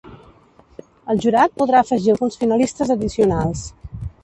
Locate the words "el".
1.15-1.21